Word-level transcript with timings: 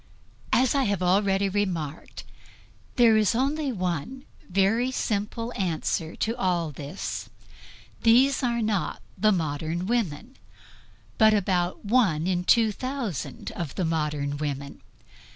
As 0.51 0.73
I 0.73 0.85
have 0.85 1.03
already 1.03 1.47
remarked, 1.47 2.23
there 2.95 3.15
is 3.17 3.35
one 3.35 4.25
very 4.49 4.89
simple 4.89 5.53
answer 5.55 6.15
to 6.15 6.35
all 6.37 6.71
this; 6.71 7.29
these 8.01 8.41
are 8.41 8.63
not 8.63 8.99
the 9.15 9.31
modern 9.31 9.85
women, 9.85 10.37
but 11.19 11.35
about 11.35 11.85
one 11.85 12.25
in 12.25 12.45
two 12.45 12.71
thousand 12.71 13.51
of 13.51 13.75
the 13.75 13.85
modern 13.85 14.37
women. 14.37 14.81